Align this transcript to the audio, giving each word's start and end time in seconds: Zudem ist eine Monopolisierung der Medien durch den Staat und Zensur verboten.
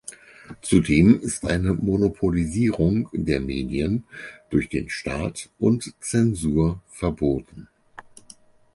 Zudem 0.63 1.19
ist 1.19 1.45
eine 1.45 1.75
Monopolisierung 1.75 3.07
der 3.13 3.39
Medien 3.39 4.05
durch 4.49 4.67
den 4.67 4.89
Staat 4.89 5.49
und 5.59 5.93
Zensur 5.99 6.81
verboten. 6.87 7.67